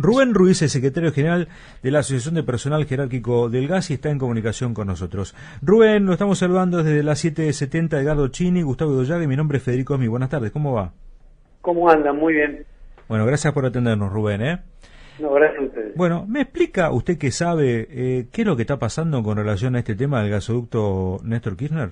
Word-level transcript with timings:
Rubén 0.00 0.32
Ruiz, 0.32 0.62
el 0.62 0.68
secretario 0.68 1.10
general 1.10 1.48
de 1.82 1.90
la 1.90 1.98
Asociación 1.98 2.36
de 2.36 2.44
Personal 2.44 2.84
Jerárquico 2.86 3.48
del 3.48 3.66
Gas 3.66 3.90
y 3.90 3.94
está 3.94 4.10
en 4.10 4.18
comunicación 4.18 4.72
con 4.72 4.86
nosotros. 4.86 5.34
Rubén, 5.60 6.06
lo 6.06 6.12
estamos 6.12 6.38
saludando 6.38 6.84
desde 6.84 7.02
las 7.02 7.24
7.70 7.24 8.00
Edgardo 8.00 8.28
Chini, 8.28 8.62
Gustavo 8.62 8.92
Dollaga 8.92 9.24
y 9.24 9.26
mi 9.26 9.34
nombre 9.34 9.58
es 9.58 9.64
Federico 9.64 9.94
Esmi. 9.94 10.06
Buenas 10.06 10.30
tardes, 10.30 10.52
¿cómo 10.52 10.72
va? 10.72 10.92
¿Cómo 11.62 11.90
andan? 11.90 12.16
Muy 12.16 12.34
bien. 12.34 12.64
Bueno, 13.08 13.26
gracias 13.26 13.52
por 13.52 13.66
atendernos, 13.66 14.12
Rubén, 14.12 14.40
¿eh? 14.40 14.58
No, 15.18 15.32
gracias 15.32 15.62
a 15.62 15.64
ustedes. 15.64 15.96
Bueno, 15.96 16.26
¿me 16.28 16.42
explica 16.42 16.92
usted 16.92 17.18
que 17.18 17.32
sabe 17.32 17.88
eh, 17.90 18.26
qué 18.32 18.42
es 18.42 18.46
lo 18.46 18.54
que 18.54 18.62
está 18.62 18.78
pasando 18.78 19.20
con 19.24 19.36
relación 19.36 19.74
a 19.74 19.80
este 19.80 19.96
tema 19.96 20.22
del 20.22 20.30
gasoducto 20.30 21.18
Néstor 21.24 21.56
Kirchner? 21.56 21.90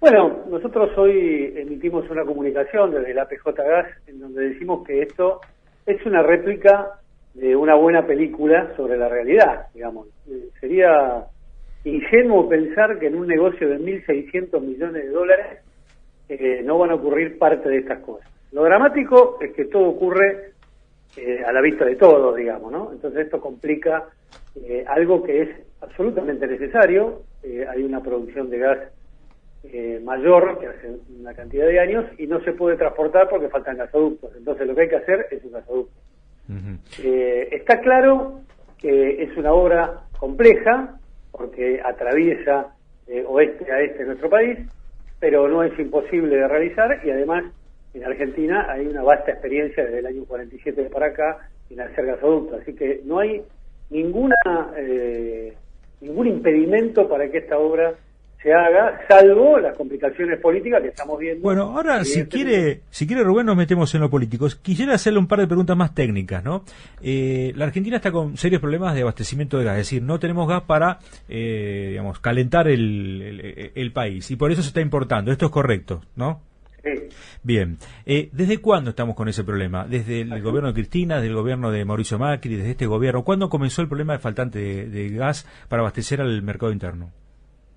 Bueno, 0.00 0.44
nosotros 0.50 0.90
hoy 0.98 1.54
emitimos 1.56 2.08
una 2.10 2.26
comunicación 2.26 2.90
desde 2.90 3.14
la 3.14 3.26
PJ 3.26 3.50
Gas 3.52 3.86
en 4.06 4.20
donde 4.20 4.50
decimos 4.50 4.86
que 4.86 5.00
esto 5.00 5.40
es 5.88 6.04
una 6.04 6.22
réplica 6.22 7.00
de 7.32 7.56
una 7.56 7.74
buena 7.74 8.06
película 8.06 8.74
sobre 8.76 8.98
la 8.98 9.08
realidad, 9.08 9.68
digamos. 9.74 10.08
Eh, 10.30 10.50
sería 10.60 11.24
ingenuo 11.84 12.46
pensar 12.46 12.98
que 12.98 13.06
en 13.06 13.14
un 13.14 13.26
negocio 13.26 13.68
de 13.70 13.78
1.600 13.78 14.60
millones 14.60 15.04
de 15.04 15.08
dólares 15.08 15.46
eh, 16.28 16.60
no 16.62 16.78
van 16.78 16.90
a 16.90 16.96
ocurrir 16.96 17.38
parte 17.38 17.70
de 17.70 17.78
estas 17.78 18.00
cosas. 18.00 18.28
Lo 18.52 18.64
dramático 18.64 19.38
es 19.40 19.54
que 19.54 19.64
todo 19.64 19.88
ocurre 19.88 20.52
eh, 21.16 21.42
a 21.46 21.52
la 21.52 21.62
vista 21.62 21.86
de 21.86 21.96
todos, 21.96 22.36
digamos, 22.36 22.70
¿no? 22.70 22.92
Entonces 22.92 23.24
esto 23.24 23.40
complica 23.40 24.08
algo 24.88 25.22
que 25.22 25.42
es 25.42 25.48
absolutamente 25.80 26.46
necesario. 26.48 27.22
hay 27.44 27.82
una 27.84 28.02
producción 28.02 28.50
de 28.50 28.58
gas 28.58 28.78
eh, 29.64 30.00
mayor 30.04 30.58
que 30.60 30.68
hace 30.68 30.96
una 31.18 31.34
cantidad 31.34 31.66
de 31.66 31.80
años 31.80 32.04
y 32.16 32.26
no 32.26 32.40
se 32.44 32.52
puede 32.52 32.76
transportar 32.76 33.28
porque 33.28 33.48
faltan 33.48 33.76
gasoductos. 33.76 34.30
Entonces 34.36 34.66
lo 34.66 34.74
que 34.74 34.82
hay 34.82 34.88
que 34.88 34.96
hacer 34.96 35.26
es 35.30 35.44
un 35.44 35.52
gasoducto. 35.52 36.00
Eh, 37.02 37.48
está 37.52 37.80
claro 37.80 38.40
que 38.78 39.22
es 39.22 39.36
una 39.36 39.52
obra 39.52 40.00
compleja 40.18 40.98
porque 41.32 41.80
atraviesa 41.84 42.74
eh, 43.06 43.24
oeste 43.26 43.70
a 43.70 43.80
este 43.80 44.04
nuestro 44.04 44.30
país, 44.30 44.58
pero 45.18 45.48
no 45.48 45.62
es 45.62 45.76
imposible 45.78 46.36
de 46.36 46.48
realizar 46.48 47.00
y 47.04 47.10
además 47.10 47.44
en 47.94 48.04
Argentina 48.04 48.66
hay 48.70 48.86
una 48.86 49.02
vasta 49.02 49.32
experiencia 49.32 49.84
desde 49.84 49.98
el 49.98 50.06
año 50.06 50.24
47 50.24 50.84
para 50.84 51.06
acá 51.06 51.50
en 51.68 51.80
hacer 51.80 52.06
gasoductos, 52.06 52.62
así 52.62 52.74
que 52.74 53.02
no 53.04 53.18
hay 53.18 53.42
ninguna 53.90 54.36
ningún 56.00 56.28
impedimento 56.28 57.08
para 57.08 57.28
que 57.30 57.38
esta 57.38 57.58
obra 57.58 57.94
se 58.42 58.52
haga, 58.52 59.00
salvo 59.08 59.58
las 59.58 59.76
complicaciones 59.76 60.38
políticas 60.38 60.80
que 60.80 60.88
estamos 60.88 61.18
viendo. 61.18 61.42
Bueno, 61.42 61.76
ahora 61.76 62.04
si 62.04 62.24
quiere, 62.26 62.82
si 62.90 63.06
quiere 63.06 63.24
Rubén 63.24 63.46
nos 63.46 63.56
metemos 63.56 63.92
en 63.94 64.00
lo 64.00 64.10
político. 64.10 64.46
Quisiera 64.62 64.94
hacerle 64.94 65.18
un 65.18 65.26
par 65.26 65.40
de 65.40 65.48
preguntas 65.48 65.76
más 65.76 65.92
técnicas, 65.92 66.44
¿no? 66.44 66.62
Eh, 67.02 67.52
la 67.56 67.64
Argentina 67.64 67.96
está 67.96 68.12
con 68.12 68.36
serios 68.36 68.60
problemas 68.60 68.94
de 68.94 69.02
abastecimiento 69.02 69.58
de 69.58 69.64
gas, 69.64 69.74
es 69.74 69.86
decir, 69.86 70.02
no 70.02 70.20
tenemos 70.20 70.48
gas 70.48 70.62
para, 70.62 71.00
eh, 71.28 71.88
digamos, 71.90 72.20
calentar 72.20 72.68
el, 72.68 73.72
el, 73.74 73.92
país 73.92 74.30
y 74.30 74.36
por 74.36 74.52
eso 74.52 74.62
se 74.62 74.68
está 74.68 74.80
importando. 74.80 75.32
Esto 75.32 75.46
es 75.46 75.52
correcto, 75.52 76.02
¿no? 76.14 76.40
Sí. 76.84 77.08
Bien, 77.42 77.76
eh, 78.06 78.28
¿desde 78.30 78.58
cuándo 78.58 78.90
estamos 78.90 79.16
con 79.16 79.28
ese 79.28 79.42
problema? 79.42 79.84
¿Desde 79.84 80.20
el 80.20 80.42
gobierno 80.42 80.68
de 80.68 80.74
Cristina, 80.74 81.16
desde 81.16 81.28
el 81.28 81.34
gobierno 81.34 81.72
de 81.72 81.84
Mauricio 81.84 82.20
Macri, 82.20 82.54
desde 82.54 82.70
este 82.70 82.86
gobierno? 82.86 83.24
¿Cuándo 83.24 83.48
comenzó 83.48 83.82
el 83.82 83.88
problema 83.88 84.12
de 84.12 84.20
faltante 84.20 84.86
de 84.86 85.08
gas 85.10 85.44
para 85.68 85.80
abastecer 85.80 86.20
al 86.20 86.40
mercado 86.42 86.70
interno? 86.70 87.10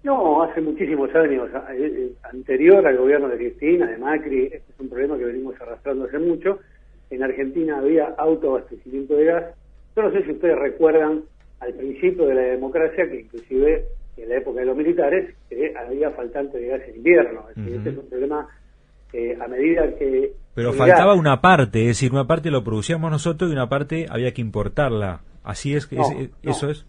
No, 0.04 0.42
hace 0.42 0.62
muchísimos 0.62 1.14
años, 1.14 1.50
eh, 1.54 1.78
eh, 1.80 2.12
anterior 2.24 2.86
al 2.86 2.98
gobierno 2.98 3.28
de 3.28 3.38
Cristina, 3.38 3.86
de 3.86 3.98
Macri, 3.98 4.46
este 4.46 4.72
es 4.74 4.80
un 4.80 4.90
problema 4.90 5.18
que 5.18 5.26
venimos 5.26 5.60
arrastrando 5.62 6.06
hace 6.06 6.18
mucho. 6.18 6.60
En 7.12 7.24
Argentina 7.24 7.78
había 7.78 8.06
autoabastecimiento 8.18 9.16
de 9.16 9.26
gas. 9.26 9.44
Yo 9.96 10.02
no 10.02 10.12
sé 10.12 10.24
si 10.24 10.32
ustedes 10.32 10.58
recuerdan 10.58 11.22
al 11.60 11.74
principio 11.74 12.26
de 12.26 12.34
la 12.34 12.42
democracia 12.42 13.08
que 13.08 13.22
inclusive 13.22 13.86
en 14.18 14.30
la 14.30 14.38
época 14.38 14.62
de 14.62 14.66
los 14.66 14.76
militares 14.76 15.36
había 15.78 16.10
faltante 16.12 16.58
de 16.58 16.68
gas 16.68 16.82
en 16.88 16.96
invierno. 16.96 17.46
Este 17.50 17.90
es 17.90 17.98
un 17.98 18.10
problema 18.10 18.48
eh, 19.14 19.38
a 19.40 19.48
medida 19.48 19.96
que... 19.98 20.34
Pero 20.56 20.74
faltaba 20.74 21.14
una 21.14 21.42
parte, 21.42 21.82
es 21.82 21.88
decir, 21.88 22.12
una 22.12 22.26
parte 22.26 22.50
lo 22.50 22.64
producíamos 22.64 23.12
nosotros 23.12 23.52
y 23.52 23.54
una 23.54 23.70
parte 23.70 24.08
había 24.10 24.34
que 24.34 24.42
importarla. 24.42 25.22
Así 25.44 25.76
es, 25.76 25.86
que 25.86 25.98
eso 26.44 26.70
es. 26.70 26.86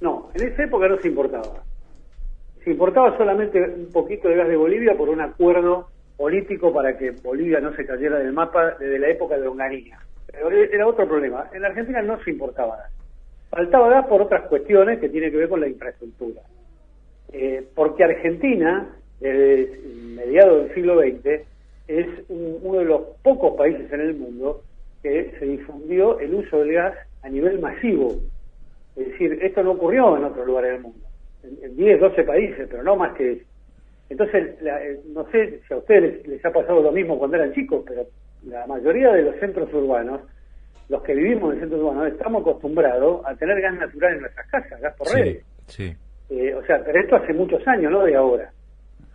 no, 0.00 0.30
en 0.34 0.48
esa 0.48 0.64
época 0.64 0.88
no 0.88 0.98
se 0.98 1.08
importaba 1.08 1.62
se 2.64 2.70
importaba 2.70 3.16
solamente 3.18 3.60
un 3.62 3.90
poquito 3.92 4.28
de 4.28 4.36
gas 4.36 4.48
de 4.48 4.56
Bolivia 4.56 4.94
por 4.96 5.10
un 5.10 5.20
acuerdo 5.20 5.88
político 6.16 6.72
para 6.72 6.96
que 6.96 7.10
Bolivia 7.10 7.60
no 7.60 7.74
se 7.76 7.84
cayera 7.84 8.18
del 8.18 8.32
mapa 8.32 8.76
desde 8.80 8.98
la 8.98 9.08
época 9.08 9.36
de 9.36 9.46
Onganía. 9.46 9.98
Pero 10.26 10.50
era 10.50 10.86
otro 10.86 11.06
problema. 11.06 11.48
En 11.52 11.64
Argentina 11.64 12.00
no 12.00 12.22
se 12.24 12.30
importaba 12.30 12.76
gas. 12.76 12.92
Faltaba 13.50 13.90
gas 13.90 14.06
por 14.06 14.22
otras 14.22 14.48
cuestiones 14.48 14.98
que 14.98 15.10
tienen 15.10 15.30
que 15.30 15.36
ver 15.36 15.48
con 15.48 15.60
la 15.60 15.68
infraestructura. 15.68 16.40
Eh, 17.32 17.66
porque 17.74 18.04
Argentina, 18.04 18.96
desde 19.20 19.78
mediados 20.16 20.64
del 20.64 20.74
siglo 20.74 21.00
XX, 21.00 21.42
es 21.86 22.06
uno 22.28 22.78
de 22.78 22.84
los 22.86 23.02
pocos 23.22 23.56
países 23.58 23.92
en 23.92 24.00
el 24.00 24.14
mundo 24.14 24.62
que 25.02 25.34
se 25.38 25.44
difundió 25.44 26.18
el 26.18 26.34
uso 26.34 26.60
del 26.60 26.72
gas 26.72 26.94
a 27.22 27.28
nivel 27.28 27.58
masivo. 27.58 28.14
Es 28.96 29.08
decir, 29.08 29.38
esto 29.42 29.62
no 29.62 29.72
ocurrió 29.72 30.16
en 30.16 30.24
otros 30.24 30.46
lugares 30.46 30.72
del 30.72 30.80
mundo 30.80 31.04
en, 31.62 31.76
10, 31.76 32.00
12 32.00 32.24
países, 32.24 32.68
pero 32.70 32.82
no 32.82 32.96
más 32.96 33.14
que 33.16 33.32
eso. 33.32 33.44
Entonces, 34.10 34.56
eh, 34.62 35.00
no 35.12 35.28
sé 35.30 35.60
si 35.66 35.74
a 35.74 35.78
ustedes 35.78 36.26
les, 36.26 36.44
ha 36.44 36.50
pasado 36.50 36.82
lo 36.82 36.92
mismo 36.92 37.18
cuando 37.18 37.36
eran 37.36 37.52
chicos, 37.52 37.84
pero 37.86 38.06
la 38.46 38.66
mayoría 38.66 39.12
de 39.12 39.22
los 39.22 39.36
centros 39.36 39.72
urbanos, 39.72 40.20
los 40.88 41.02
que 41.02 41.14
vivimos 41.14 41.54
en 41.54 41.60
centros 41.60 41.80
urbanos, 41.80 42.08
estamos 42.08 42.42
acostumbrados 42.42 43.24
a 43.26 43.34
tener 43.34 43.60
gas 43.60 43.74
natural 43.74 44.14
en 44.14 44.20
nuestras 44.20 44.46
casas, 44.50 44.80
gas 44.80 44.94
por 44.96 45.08
red. 45.08 45.38
Sí. 45.66 45.94
Eh, 46.30 46.54
o 46.54 46.64
sea, 46.64 46.82
pero 46.84 47.00
esto 47.00 47.16
hace 47.16 47.32
muchos 47.32 47.66
años, 47.66 47.90
no 47.90 48.04
de 48.04 48.14
ahora. 48.14 48.50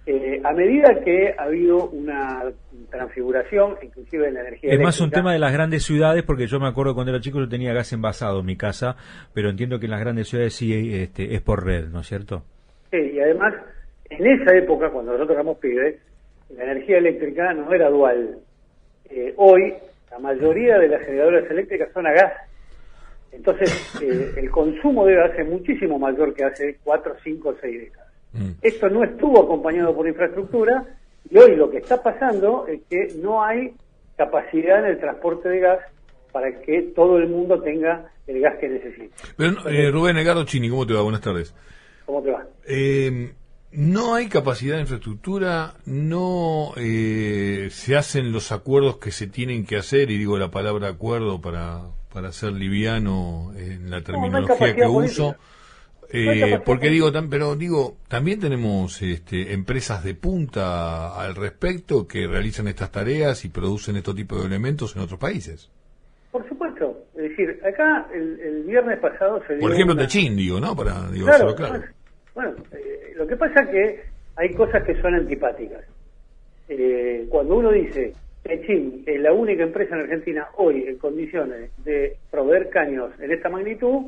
Eh, 0.05 0.41
a 0.43 0.53
medida 0.53 1.01
que 1.03 1.35
ha 1.37 1.43
habido 1.43 1.89
una 1.89 2.43
transfiguración, 2.89 3.75
inclusive 3.81 4.27
en 4.27 4.33
la 4.35 4.41
energía. 4.41 4.73
Es 4.73 4.79
más 4.79 4.99
un 5.01 5.11
tema 5.11 5.33
de 5.33 5.39
las 5.39 5.53
grandes 5.53 5.83
ciudades, 5.83 6.23
porque 6.23 6.47
yo 6.47 6.59
me 6.59 6.67
acuerdo 6.67 6.95
cuando 6.95 7.11
era 7.11 7.21
chico 7.21 7.39
yo 7.39 7.47
tenía 7.47 7.73
gas 7.73 7.93
envasado 7.93 8.39
en 8.39 8.45
mi 8.45 8.55
casa, 8.55 8.95
pero 9.33 9.49
entiendo 9.49 9.79
que 9.79 9.85
en 9.85 9.91
las 9.91 9.99
grandes 9.99 10.27
ciudades 10.27 10.53
sí 10.53 10.93
este, 10.95 11.35
es 11.35 11.41
por 11.41 11.65
red, 11.65 11.87
¿no 11.89 11.99
es 11.99 12.07
cierto? 12.07 12.43
Sí, 12.91 12.97
y 12.97 13.19
además, 13.19 13.53
en 14.09 14.25
esa 14.25 14.55
época, 14.55 14.89
cuando 14.89 15.11
nosotros 15.11 15.35
éramos 15.35 15.57
pibes, 15.59 15.97
la 16.55 16.63
energía 16.63 16.97
eléctrica 16.97 17.53
no 17.53 17.71
era 17.71 17.89
dual. 17.89 18.39
Eh, 19.09 19.33
hoy, 19.37 19.73
la 20.09 20.19
mayoría 20.19 20.79
de 20.79 20.87
las 20.87 21.01
generadoras 21.05 21.49
eléctricas 21.51 21.89
son 21.93 22.07
a 22.07 22.11
gas. 22.11 22.33
Entonces, 23.31 24.01
eh, 24.01 24.33
el 24.37 24.49
consumo 24.49 25.05
de 25.05 25.16
gas 25.16 25.37
es 25.37 25.47
muchísimo 25.47 25.99
mayor 25.99 26.33
que 26.33 26.43
hace 26.43 26.77
4, 26.83 27.16
5, 27.23 27.55
6 27.61 27.79
décadas. 27.79 28.09
Mm. 28.34 28.51
Esto 28.62 28.90
no 28.90 29.03
estuvo 29.03 29.44
acompañado 29.44 29.95
por 29.95 30.07
infraestructura 30.07 30.85
y 31.29 31.38
hoy 31.38 31.56
lo 31.56 31.69
que 31.69 31.78
está 31.78 32.01
pasando 32.01 32.67
es 32.67 32.81
que 32.90 33.16
no 33.17 33.44
hay 33.44 33.73
capacidad 34.17 34.79
en 34.79 34.91
el 34.91 35.00
transporte 35.00 35.50
de 35.50 35.59
gas 35.59 35.79
para 36.31 36.59
que 36.62 36.81
todo 36.95 37.17
el 37.17 37.28
mundo 37.28 37.62
tenga 37.62 38.12
el 38.28 38.41
gas 38.41 38.57
que 38.59 38.69
necesita. 38.69 39.16
Eh, 39.69 39.90
Rubén 39.91 40.17
Edgardo 40.17 40.44
Chini, 40.45 40.69
¿cómo 40.69 40.85
te 40.85 40.94
va? 40.94 41.01
Buenas 41.01 41.22
tardes. 41.22 41.56
¿Cómo 42.06 42.22
te 42.22 42.31
va? 42.31 42.45
Eh, 42.67 43.34
no 43.72 44.16
hay 44.16 44.28
capacidad 44.28 44.75
de 44.75 44.81
infraestructura, 44.81 45.75
no 45.85 46.73
eh, 46.75 47.69
se 47.72 47.96
hacen 47.96 48.31
los 48.31 48.51
acuerdos 48.51 48.97
que 48.97 49.11
se 49.11 49.28
tienen 49.28 49.66
que 49.66 49.78
hacer, 49.78 50.09
y 50.09 50.17
digo 50.17 50.38
la 50.38 50.50
palabra 50.50 50.88
acuerdo 50.88 51.40
para, 51.40 51.81
para 52.11 52.31
ser 52.31 52.53
liviano 52.53 53.51
en 53.56 53.90
la 53.91 54.01
terminología 54.01 54.75
que 54.75 54.88
uso. 54.88 55.35
Eh, 56.12 56.59
porque 56.66 56.90
digo, 56.90 57.12
pero 57.30 57.56
digo, 57.56 57.97
también 58.08 58.40
tenemos 58.40 59.02
este, 59.02 59.53
empresas 59.53 60.03
de 60.03 60.16
punta 60.16 61.20
al 61.22 61.36
respecto 61.36 62.08
que 62.08 62.25
realizan 62.25 62.68
estas 62.68 62.92
tareas 62.92 63.46
y 63.46 63.50
producen 63.50 63.96
estos 63.96 64.16
tipos 64.16 64.40
de 64.40 64.47
elementos 64.47 64.96
en 64.96 65.03
otros 65.03 65.20
países. 65.20 65.70
Por 66.31 66.47
supuesto, 66.47 67.06
es 67.16 67.30
decir, 67.30 67.59
acá 67.64 68.08
el, 68.14 68.64
viernes 68.64 69.00
pasado 69.00 69.41
se 69.47 69.53
dio 69.53 69.61
Por 69.61 69.73
ejemplo, 69.73 69.94
una... 69.94 70.03
Techín, 70.03 70.35
digo, 70.35 70.59
¿no? 70.59 70.76
Para, 70.76 71.09
digo, 71.11 71.28
claro, 71.28 71.56
claro. 71.56 71.84
Bueno, 72.34 72.55
eh, 72.72 73.14
lo 73.16 73.28
que 73.28 73.35
pasa 73.35 73.62
es 73.64 73.70
que 73.70 74.03
hay 74.35 74.53
cosas 74.53 74.84
que 74.84 75.00
son 75.02 75.14
antipáticas. 75.14 75.84
Eh, 76.70 77.28
cuando 77.29 77.58
uno 77.58 77.72
dice, 77.72 78.14
Techín 78.44 79.03
es 79.05 79.20
la 79.20 79.34
única 79.34 79.64
empresa 79.64 79.96
en 79.96 80.02
Argentina 80.02 80.47
hoy 80.58 80.85
en 80.88 80.97
condiciones 80.97 81.72
de 81.84 82.17
proveer 82.32 82.70
caños 82.70 83.12
en 83.20 83.32
esta 83.32 83.50
magnitud, 83.50 84.08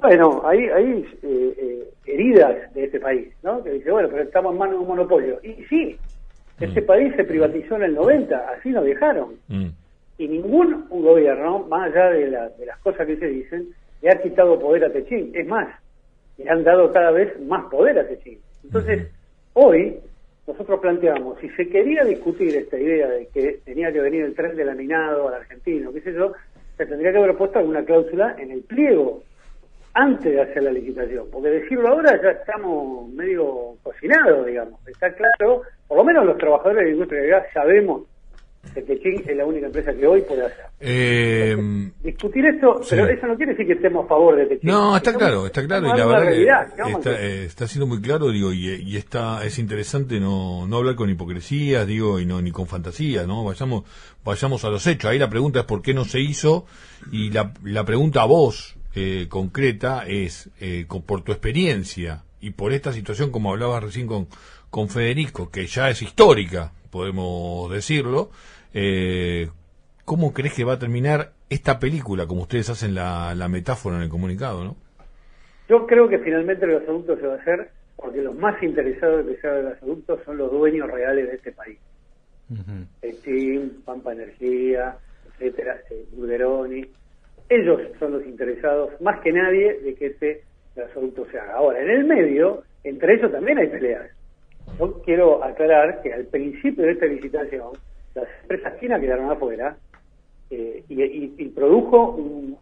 bueno, 0.00 0.42
hay, 0.44 0.60
hay 0.68 1.04
eh, 1.22 1.54
eh, 1.58 1.90
heridas 2.06 2.72
de 2.74 2.84
este 2.84 3.00
país, 3.00 3.28
¿no? 3.42 3.62
Que 3.64 3.72
dice, 3.72 3.90
bueno, 3.90 4.08
pero 4.08 4.22
estamos 4.22 4.52
en 4.52 4.58
manos 4.58 4.74
de 4.76 4.80
un 4.80 4.88
monopolio. 4.88 5.40
Y 5.42 5.64
sí, 5.64 5.96
este 6.60 6.82
mm. 6.82 6.86
país 6.86 7.14
se 7.16 7.24
privatizó 7.24 7.76
en 7.76 7.82
el 7.82 7.94
90, 7.94 8.36
así 8.50 8.70
nos 8.70 8.84
dejaron. 8.84 9.34
Mm. 9.48 9.68
Y 10.18 10.28
ningún 10.28 10.86
gobierno, 10.88 11.60
más 11.68 11.90
allá 11.90 12.10
de, 12.10 12.30
de 12.30 12.66
las 12.66 12.78
cosas 12.78 13.06
que 13.06 13.16
se 13.16 13.26
dicen, 13.26 13.68
le 14.00 14.10
ha 14.10 14.22
quitado 14.22 14.58
poder 14.58 14.84
a 14.84 14.92
Techín. 14.92 15.32
Es 15.34 15.46
más, 15.46 15.68
le 16.36 16.48
han 16.48 16.62
dado 16.62 16.92
cada 16.92 17.10
vez 17.10 17.38
más 17.40 17.64
poder 17.66 17.98
a 17.98 18.06
Techín. 18.06 18.38
Entonces, 18.64 19.08
hoy 19.54 19.96
nosotros 20.46 20.80
planteamos, 20.80 21.38
si 21.40 21.48
se 21.50 21.68
quería 21.68 22.04
discutir 22.04 22.54
esta 22.54 22.78
idea 22.78 23.08
de 23.08 23.26
que 23.26 23.58
tenía 23.64 23.92
que 23.92 24.00
venir 24.00 24.24
el 24.24 24.34
tren 24.34 24.56
de 24.56 24.64
laminado 24.64 25.28
al 25.28 25.34
argentino, 25.34 25.92
qué 25.92 26.00
sé 26.00 26.14
yo, 26.14 26.32
se 26.76 26.86
tendría 26.86 27.12
que 27.12 27.18
haber 27.18 27.36
puesto 27.36 27.58
alguna 27.58 27.84
cláusula 27.84 28.36
en 28.38 28.52
el 28.52 28.62
pliego 28.62 29.22
antes 29.94 30.32
de 30.32 30.40
hacer 30.40 30.62
la 30.62 30.70
licitación, 30.72 31.26
porque 31.32 31.48
decirlo 31.48 31.88
ahora 31.88 32.20
ya 32.22 32.30
estamos 32.30 33.08
medio 33.10 33.76
cocinados, 33.82 34.46
digamos. 34.46 34.80
Está 34.86 35.12
claro, 35.14 35.62
por 35.86 35.98
lo 35.98 36.04
menos 36.04 36.24
los 36.24 36.38
trabajadores 36.38 36.78
de 36.78 36.84
la 36.84 36.90
industria 36.92 37.22
de 37.22 37.28
gas 37.28 37.44
sabemos 37.52 38.02
que 38.74 38.82
Techín 38.82 39.22
es 39.26 39.36
la 39.36 39.46
única 39.46 39.66
empresa 39.66 39.94
que 39.94 40.06
hoy 40.06 40.20
puede 40.22 40.44
hacer. 40.44 40.66
Eh, 40.80 41.56
Discutir 42.02 42.44
esto, 42.44 42.82
sí. 42.82 42.88
pero 42.96 43.08
eso 43.08 43.26
no 43.26 43.36
quiere 43.36 43.52
decir 43.52 43.66
que 43.66 43.72
estemos 43.74 44.04
a 44.04 44.08
favor 44.08 44.36
de 44.36 44.46
Techín. 44.46 44.70
No, 44.70 44.96
está 44.96 45.10
Estamos- 45.10 45.18
claro, 45.28 45.46
está 45.46 45.66
claro, 45.66 45.86
y 45.86 45.98
la 45.98 46.06
verdad 46.06 46.18
que 46.22 46.28
realidad, 46.28 46.72
¿qué 46.74 46.82
vamos 46.82 47.06
a 47.06 47.10
está, 47.46 47.64
eh, 47.64 47.68
siendo 47.68 47.86
muy 47.86 48.02
claro, 48.02 48.28
digo, 48.30 48.52
y, 48.52 48.66
y 48.68 48.96
está, 48.96 49.44
es 49.44 49.58
interesante 49.58 50.20
no, 50.20 50.66
no 50.66 50.76
hablar 50.76 50.96
con 50.96 51.08
hipocresías, 51.08 51.86
digo, 51.86 52.20
y 52.20 52.26
no 52.26 52.42
ni 52.42 52.50
con 52.50 52.66
fantasía, 52.66 53.26
¿no? 53.26 53.42
Vayamos, 53.44 53.84
vayamos 54.24 54.64
a 54.64 54.68
los 54.70 54.86
hechos. 54.86 55.10
Ahí 55.10 55.18
la 55.18 55.30
pregunta 55.30 55.60
es 55.60 55.64
por 55.64 55.80
qué 55.80 55.94
no 55.94 56.04
se 56.04 56.20
hizo, 56.20 56.66
y 57.10 57.30
la, 57.30 57.54
la 57.64 57.84
pregunta 57.84 58.22
a 58.22 58.26
vos, 58.26 58.76
eh, 58.94 59.26
concreta, 59.28 60.04
es, 60.06 60.50
eh, 60.60 60.84
con- 60.88 61.02
por 61.02 61.22
tu 61.22 61.32
experiencia, 61.32 62.24
y 62.40 62.50
por 62.50 62.72
esta 62.72 62.92
situación, 62.92 63.30
como 63.30 63.50
hablabas 63.52 63.82
recién 63.82 64.06
con, 64.06 64.28
con 64.70 64.88
Federico, 64.88 65.50
que 65.50 65.66
ya 65.66 65.90
es 65.90 66.02
histórica, 66.02 66.72
podemos 66.90 67.70
decirlo, 67.70 68.30
eh, 68.72 69.48
¿cómo 70.04 70.32
crees 70.32 70.54
que 70.54 70.64
va 70.64 70.74
a 70.74 70.78
terminar 70.78 71.32
esta 71.50 71.78
película, 71.78 72.26
como 72.26 72.42
ustedes 72.42 72.70
hacen 72.70 72.94
la, 72.94 73.34
la 73.34 73.48
metáfora 73.48 73.96
en 73.96 74.02
el 74.02 74.08
comunicado, 74.08 74.64
no? 74.64 74.76
Yo 75.68 75.86
creo 75.86 76.08
que 76.08 76.18
finalmente 76.18 76.64
el 76.64 76.80
gasoducto 76.80 77.16
se 77.16 77.26
va 77.26 77.34
a 77.34 77.38
hacer 77.38 77.70
porque 77.96 78.22
los 78.22 78.34
más 78.36 78.62
interesados 78.62 79.26
de 79.26 79.34
que 79.34 79.40
se 79.40 79.46
haga 79.48 79.58
el 79.58 79.64
gasoducto 79.70 80.18
son 80.24 80.36
los 80.38 80.50
dueños 80.52 80.88
reales 80.90 81.26
de 81.28 81.34
este 81.34 81.52
país. 81.52 81.78
Ujú. 82.48 82.86
Steam, 83.18 83.82
Pampa 83.84 84.12
Energía, 84.12 84.96
etcétera, 85.34 85.76
eh, 85.90 86.06
Burgeroni. 86.12 86.86
Ellos 87.48 87.80
son 87.98 88.12
los 88.12 88.26
interesados 88.26 88.90
más 89.00 89.20
que 89.20 89.32
nadie 89.32 89.78
de 89.80 89.94
que 89.94 90.06
este 90.06 90.42
gasoducto 90.76 91.26
se 91.30 91.38
haga. 91.38 91.54
Ahora, 91.54 91.80
en 91.80 91.90
el 91.90 92.04
medio, 92.04 92.62
entre 92.84 93.14
ellos 93.14 93.32
también 93.32 93.58
hay 93.58 93.68
peleas. 93.68 94.10
Yo 94.78 95.00
quiero 95.02 95.42
aclarar 95.42 96.02
que 96.02 96.12
al 96.12 96.26
principio 96.26 96.84
de 96.84 96.92
esta 96.92 97.06
licitación, 97.06 97.68
las 98.14 98.26
empresas 98.42 98.78
chinas 98.80 99.00
quedaron 99.00 99.30
afuera 99.30 99.76
eh, 100.50 100.82
y, 100.88 101.48
produjo 101.48 102.12
un- 102.12 102.56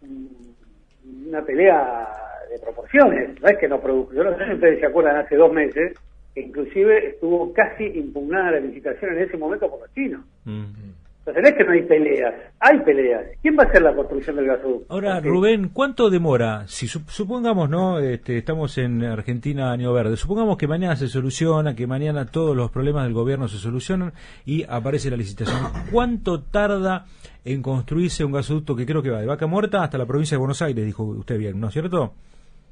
una 1.29 1.43
pelea 1.45 2.09
de 2.51 2.59
proporciones. 2.59 3.41
No 3.41 3.49
es 3.49 3.59
que 3.59 3.69
no 3.69 3.81
produjo. 3.81 4.13
Yo 4.15 4.25
no 4.25 4.37
sé 4.39 4.45
si 4.47 4.53
ustedes 4.55 4.81
se 4.81 4.87
acuerdan 4.87 5.17
hace 5.17 5.37
dos 5.37 5.53
meses 5.53 5.95
que 6.35 6.41
inclusive 6.43 7.09
estuvo 7.09 7.53
casi 7.53 7.85
impugnada 7.85 8.53
la 8.53 8.61
licitación 8.61 9.13
en 9.17 9.23
ese 9.25 9.37
momento 9.37 9.69
por 9.71 9.81
los 9.81 9.93
chinos. 9.95 10.25
Mm. 10.45 10.65
Entonces 11.27 11.43
no 11.43 11.49
es 11.49 11.55
que 11.57 11.65
no 11.65 11.73
hay 11.73 11.83
peleas, 11.83 12.35
hay 12.61 12.79
peleas. 12.85 13.25
¿Quién 13.43 13.57
va 13.59 13.65
a 13.65 13.67
hacer 13.67 13.83
la 13.83 13.95
construcción 13.97 14.37
del 14.37 14.47
gasoducto? 14.47 14.87
Ahora, 14.95 15.15
Porque- 15.15 15.29
Rubén, 15.29 15.71
¿cuánto 15.73 16.09
demora? 16.09 16.63
Si 16.69 16.87
sup- 16.87 17.09
supongamos, 17.09 17.69
¿no? 17.69 17.99
Este, 17.99 18.39
estamos 18.39 18.79
en 18.79 19.03
Argentina, 19.03 19.73
año 19.73 19.93
verde. 19.93 20.17
Supongamos 20.17 20.57
que 20.57 20.69
mañana 20.69 20.95
se 20.95 21.09
soluciona, 21.09 21.75
que 21.75 21.89
mañana 21.89 22.27
todos 22.27 22.57
los 22.57 22.71
problemas 22.71 23.03
del 23.05 23.13
gobierno 23.15 23.49
se 23.49 23.59
solucionan 23.59 24.13
y 24.45 24.63
aparece 24.69 25.11
la 25.11 25.17
licitación. 25.17 25.59
¿Cuánto 25.91 26.43
tarda 26.43 27.07
en 27.45 27.61
construirse 27.61 28.25
un 28.25 28.31
gasoducto 28.31 28.77
que 28.77 28.87
creo 28.87 29.03
que 29.03 29.11
va 29.11 29.21
de 29.21 29.27
Vaca 29.27 29.49
Muerta 29.49 29.83
hasta 29.83 29.99
la 29.99 30.07
provincia 30.07 30.37
de 30.37 30.39
Buenos 30.39 30.63
Aires? 30.63 30.87
Dijo 30.87 31.03
usted 31.03 31.39
bien, 31.39 31.59
¿no 31.59 31.67
es 31.67 31.73
cierto? 31.73 32.15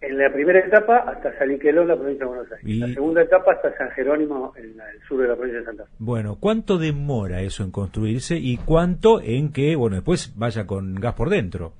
En 0.06 0.18
la 0.18 0.30
primera 0.32 0.58
etapa 0.60 0.98
hasta 0.98 1.36
Saliqueló, 1.38 1.84
la 1.84 1.96
provincia 1.96 2.24
de 2.26 2.28
Buenos 2.28 2.52
Aires. 2.52 2.66
Y- 2.66 2.80
La 2.80 2.88
segunda 2.88 3.22
etapa 3.22 3.52
hasta 3.52 3.76
San 3.76 3.90
Jerónimo, 3.92 4.52
en 4.56 4.76
la- 4.76 4.90
el 4.90 5.00
sur 5.02 5.20
de 5.22 5.28
la 5.28 5.34
provincia 5.34 5.60
de 5.60 5.66
Santa 5.66 5.84
Fe. 5.84 5.90
Bueno, 5.98 6.36
¿cuánto 6.40 6.78
demora 6.78 7.40
eso 7.42 7.64
en 7.64 7.70
construirse 7.70 8.36
y 8.36 8.56
cuánto 8.58 9.20
en 9.22 9.52
que, 9.52 9.76
bueno, 9.76 9.96
después 9.96 10.32
vaya 10.36 10.66
con 10.66 10.94
gas 10.96 11.14
por 11.14 11.30
dentro? 11.30 11.72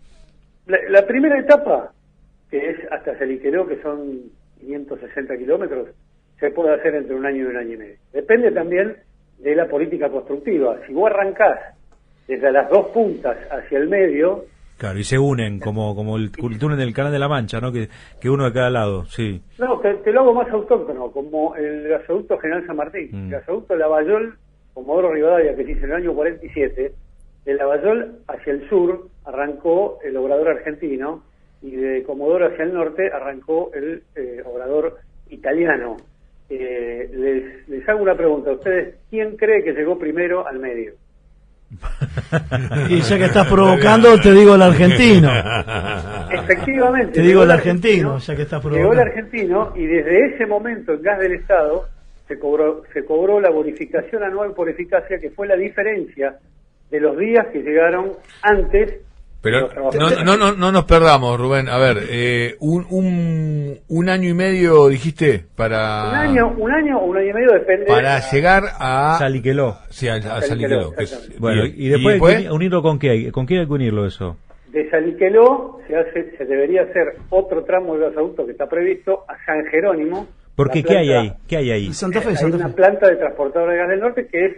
La, 0.66 0.78
la 0.88 1.06
primera 1.06 1.38
etapa, 1.38 1.92
que 2.50 2.70
es 2.70 2.76
hasta 2.90 3.18
Saliqueló, 3.18 3.66
que 3.66 3.80
son 3.82 4.20
560 4.60 5.36
kilómetros, 5.36 5.88
se 6.40 6.50
puede 6.50 6.74
hacer 6.74 6.94
entre 6.94 7.14
un 7.14 7.26
año 7.26 7.44
y 7.44 7.46
un 7.46 7.56
año 7.56 7.72
y 7.74 7.76
medio. 7.76 7.96
Depende 8.12 8.50
también 8.52 8.96
de 9.38 9.54
la 9.54 9.66
política 9.68 10.08
constructiva. 10.08 10.78
Si 10.86 10.92
vos 10.94 11.10
arrancás 11.10 11.58
desde 12.26 12.50
las 12.50 12.70
dos 12.70 12.86
puntas 12.88 13.36
hacia 13.50 13.78
el 13.78 13.88
medio, 13.88 14.46
Claro, 14.76 14.98
y 14.98 15.04
se 15.04 15.18
unen 15.18 15.60
como 15.60 15.94
como 15.94 16.16
el, 16.16 16.30
el 16.36 16.58
túnel 16.58 16.78
del 16.78 16.92
Canal 16.92 17.12
de 17.12 17.18
la 17.18 17.28
Mancha, 17.28 17.60
¿no? 17.60 17.72
Que, 17.72 17.88
que 18.20 18.28
uno 18.28 18.44
de 18.44 18.52
cada 18.52 18.70
lado, 18.70 19.04
sí. 19.06 19.40
No, 19.58 19.78
te, 19.78 19.94
te 19.94 20.12
lo 20.12 20.20
hago 20.20 20.34
más 20.34 20.48
autóctono, 20.50 21.10
como 21.12 21.54
el 21.54 21.88
gasoducto 21.88 22.38
General 22.38 22.66
San 22.66 22.76
Martín. 22.76 23.08
Mm. 23.12 23.24
El 23.26 23.30
gasoducto 23.40 23.76
Lavallol, 23.76 24.36
Comodoro 24.74 25.12
Rivadavia, 25.12 25.54
que 25.54 25.64
se 25.64 25.72
hizo 25.72 25.84
en 25.84 25.92
el 25.92 25.96
año 25.96 26.14
47, 26.14 26.92
de 27.44 27.54
Lavallol 27.54 28.18
hacia 28.26 28.52
el 28.52 28.68
sur 28.68 29.08
arrancó 29.24 29.98
el 30.02 30.16
obrador 30.16 30.48
argentino 30.48 31.22
y 31.62 31.72
de 31.76 32.02
Comodoro 32.02 32.46
hacia 32.46 32.64
el 32.64 32.74
norte 32.74 33.10
arrancó 33.12 33.70
el 33.74 34.02
eh, 34.16 34.42
obrador 34.44 34.98
italiano. 35.30 35.96
Eh, 36.50 37.08
les, 37.12 37.68
les 37.68 37.88
hago 37.88 38.02
una 38.02 38.16
pregunta. 38.16 38.52
¿Ustedes 38.52 38.96
quién 39.08 39.36
cree 39.36 39.62
que 39.62 39.72
llegó 39.72 39.98
primero 39.98 40.46
al 40.46 40.58
medio? 40.58 40.94
Y 42.88 43.00
ya 43.00 43.18
que 43.18 43.24
estás 43.24 43.46
provocando, 43.48 44.18
te 44.20 44.32
digo 44.32 44.54
el 44.54 44.62
argentino. 44.62 45.30
Efectivamente. 46.30 47.12
Te 47.12 47.22
digo 47.22 47.42
el 47.42 47.50
argentino, 47.50 48.18
ya 48.18 48.36
que 48.36 48.42
estás 48.42 48.62
Llegó 48.64 48.76
el 48.76 48.80
provocando. 48.82 49.02
argentino 49.10 49.72
y 49.76 49.86
desde 49.86 50.26
ese 50.34 50.46
momento 50.46 50.92
en 50.92 51.02
gas 51.02 51.18
del 51.20 51.32
Estado 51.32 51.88
se 52.28 52.38
cobró, 52.38 52.82
se 52.92 53.04
cobró 53.04 53.40
la 53.40 53.50
bonificación 53.50 54.22
anual 54.22 54.52
por 54.54 54.68
eficacia, 54.68 55.18
que 55.18 55.30
fue 55.30 55.46
la 55.46 55.56
diferencia 55.56 56.36
de 56.90 57.00
los 57.00 57.16
días 57.18 57.46
que 57.52 57.60
llegaron 57.62 58.12
antes. 58.42 59.00
De 59.52 59.66
Pero 59.92 60.00
no, 60.24 60.24
no, 60.24 60.36
no, 60.36 60.52
no 60.56 60.72
nos 60.72 60.84
perdamos, 60.84 61.38
Rubén. 61.38 61.68
A 61.68 61.78
ver, 61.78 61.98
eh, 62.10 62.56
un, 62.60 62.86
un, 62.90 63.78
un 63.88 64.08
año 64.08 64.28
y 64.28 64.34
medio, 64.34 64.88
dijiste, 64.88 65.44
para... 65.56 66.08
Un 66.10 66.14
año, 66.16 66.54
un 66.56 66.72
año 66.72 66.98
o 66.98 67.04
un 67.06 67.16
año 67.16 67.30
y 67.30 67.32
medio 67.32 67.52
depende. 67.52 67.86
Para 67.86 68.18
llegar 68.30 68.64
a... 68.78 69.16
Saliqueló. 69.18 69.76
Sí, 69.90 70.08
a, 70.08 70.14
a 70.14 70.20
Saliqueló, 70.20 70.46
Saliqueló, 70.48 70.90
que 70.92 71.04
es- 71.04 71.12
exactamente. 71.12 71.40
Bueno, 71.40 71.64
y, 71.66 71.88
después, 71.88 72.36
hay 72.36 72.48
unirlo 72.48 72.82
con 72.82 72.98
qué? 72.98 73.10
hay- 73.10 73.30
¿Con 73.30 73.46
qué 73.46 73.58
hay 73.60 73.66
que 73.66 73.72
unirlo 73.72 74.06
eso? 74.06 74.36
De 74.68 74.88
Saliqueló 74.90 75.78
se 75.86 75.96
hace, 75.96 76.36
se 76.36 76.44
debería 76.46 76.82
hacer 76.82 77.16
otro 77.30 77.62
tramo 77.64 77.94
del 77.96 78.08
gasoducto 78.10 78.44
que 78.44 78.52
está 78.52 78.66
previsto 78.68 79.24
a 79.28 79.36
San 79.46 79.64
Jerónimo. 79.66 80.26
Porque 80.56 80.82
¿qué 80.82 80.96
hay 80.98 81.12
ahí? 81.12 81.32
¿Qué 81.48 81.56
hay 81.58 81.70
ahí? 81.70 81.92
Santa 81.92 82.20
Fe, 82.20 82.30
hay 82.30 82.36
Santa 82.36 82.56
una 82.56 82.68
Fe. 82.68 82.74
planta 82.74 83.08
de 83.08 83.16
transportadora 83.16 83.72
de 83.72 83.78
gas 83.78 83.88
del 83.88 84.00
norte 84.00 84.26
que 84.30 84.46
es 84.46 84.52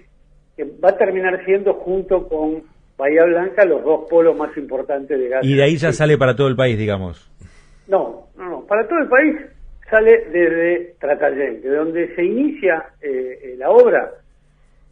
que 0.56 0.64
va 0.82 0.90
a 0.90 0.96
terminar 0.96 1.42
siendo 1.44 1.74
junto 1.74 2.28
con 2.28 2.62
Bahía 2.98 3.25
Blanca 3.25 3.64
los 3.64 3.84
dos 3.84 4.06
polos 4.08 4.37
más 4.37 4.56
importantes 4.56 5.19
de 5.19 5.28
gas. 5.28 5.44
Y 5.44 5.54
de 5.54 5.62
ahí 5.62 5.76
ya 5.76 5.93
sale 5.93 6.16
para 6.16 6.34
todo 6.34 6.48
el 6.48 6.56
país, 6.56 6.78
digamos. 6.78 7.31
No, 7.88 8.29
no, 8.36 8.48
no. 8.50 8.60
Para 8.67 8.86
todo 8.88 8.98
el 9.00 9.08
país 9.08 9.36
sale 9.91 10.12
desde 10.32 10.94
Tratayén, 10.98 11.60
de 11.62 11.70
donde 11.76 12.15
se 12.17 12.24
inicia 12.24 12.84
eh, 13.03 13.38
eh, 13.43 13.55
la 13.58 13.70
obra. 13.70 14.10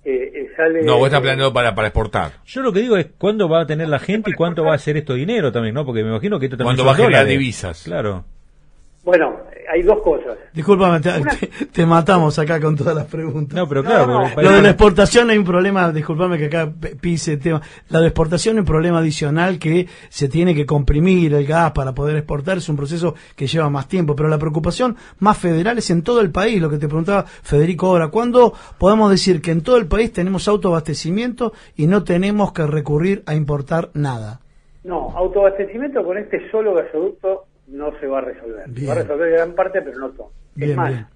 eh, 0.04 0.30
eh, 0.34 0.50
sale. 0.56 0.82
No, 0.82 0.98
vos 0.98 1.06
estás 1.06 1.20
planeando 1.22 1.52
para, 1.52 1.74
para 1.74 1.88
exportar. 1.88 2.32
Yo 2.44 2.60
lo 2.60 2.72
que 2.72 2.80
digo 2.80 2.96
es 2.98 3.06
cuándo 3.18 3.48
va 3.48 3.62
a 3.62 3.66
tener 3.66 3.88
la 3.88 3.98
gente 3.98 4.30
y 4.30 4.34
cuánto 4.34 4.64
va 4.64 4.74
a 4.74 4.78
ser 4.78 4.96
esto 4.98 5.14
dinero 5.14 5.50
también, 5.50 5.74
¿no? 5.74 5.84
Porque 5.86 6.02
me 6.04 6.10
imagino 6.10 6.38
que 6.38 6.46
esto 6.46 6.56
también 6.58 6.76
¿Cuándo 6.76 6.84
va 6.84 6.92
a 6.92 6.96
generar 6.96 7.22
dólares. 7.22 7.38
divisas? 7.38 7.82
Claro. 7.84 8.24
Bueno, 9.02 9.40
hay 9.70 9.82
dos 9.82 10.00
cosas. 10.02 10.36
Discúlpame, 10.52 11.00
te, 11.00 11.10
te- 11.20 11.66
te 11.66 11.86
matamos 11.86 12.38
acá 12.38 12.60
con 12.60 12.76
todas 12.76 12.94
las 12.94 13.06
preguntas. 13.06 13.56
No, 13.56 13.68
pero 13.68 13.82
claro, 13.82 14.06
no, 14.06 14.42
Lo 14.42 14.50
de 14.52 14.62
la 14.62 14.68
exportación 14.70 15.30
hay 15.30 15.38
un 15.38 15.44
problema, 15.44 15.90
discúlpame 15.92 16.38
que 16.38 16.46
acá 16.46 16.70
pise 17.00 17.32
el 17.34 17.40
tema. 17.40 17.60
La 17.88 18.00
de 18.00 18.06
exportación 18.08 18.56
es 18.56 18.60
un 18.60 18.66
problema 18.66 18.98
adicional 18.98 19.58
que 19.58 19.86
se 20.08 20.28
tiene 20.28 20.54
que 20.54 20.66
comprimir 20.66 21.34
el 21.34 21.46
gas 21.46 21.72
para 21.72 21.92
poder 21.94 22.16
exportar, 22.16 22.58
es 22.58 22.68
un 22.68 22.76
proceso 22.76 23.14
que 23.36 23.46
lleva 23.46 23.68
más 23.70 23.88
tiempo, 23.88 24.14
pero 24.16 24.28
la 24.28 24.38
preocupación 24.38 24.96
más 25.18 25.38
federal 25.38 25.78
es 25.78 25.90
en 25.90 26.02
todo 26.02 26.20
el 26.20 26.30
país, 26.30 26.60
lo 26.60 26.70
que 26.70 26.78
te 26.78 26.86
preguntaba 26.86 27.24
Federico 27.24 27.86
ahora, 27.88 28.08
¿cuándo 28.08 28.52
podemos 28.78 29.10
decir 29.10 29.40
que 29.42 29.50
en 29.50 29.62
todo 29.62 29.76
el 29.78 29.86
país 29.86 30.12
tenemos 30.12 30.46
autoabastecimiento 30.48 31.52
y 31.76 31.86
no 31.86 32.04
tenemos 32.04 32.52
que 32.52 32.66
recurrir 32.66 33.22
a 33.26 33.34
importar 33.34 33.90
nada? 33.94 34.40
No, 34.84 35.10
autoabastecimiento 35.16 36.04
con 36.04 36.18
este 36.18 36.50
solo 36.50 36.74
gasoducto 36.74 37.44
no 37.74 37.98
se 37.98 38.06
va 38.06 38.18
a 38.18 38.22
resolver. 38.22 38.64
Se 38.74 38.86
va 38.86 38.92
a 38.92 38.96
resolver 38.96 39.30
gran 39.32 39.52
parte, 39.54 39.82
pero 39.82 39.98
no 39.98 40.10
todo. 40.10 40.30
es 40.58 40.76
más, 40.76 41.06